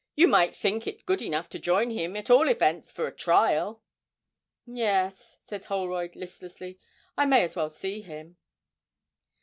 You 0.15 0.27
might 0.27 0.55
think 0.55 0.87
it 0.87 1.05
good 1.05 1.21
enough 1.21 1.47
to 1.49 1.59
join 1.59 1.91
him, 1.91 2.15
at 2.17 2.31
all 2.31 2.47
events 2.49 2.91
for 2.91 3.05
a 3.05 3.11
trial.' 3.15 3.83
'Yes,' 4.65 5.37
said 5.45 5.65
Holroyd, 5.65 6.15
listlessly, 6.15 6.79
'I 7.19 7.27
may 7.27 7.43
as 7.43 7.55
well 7.55 7.69
see 7.69 8.01
him.' 8.01 8.35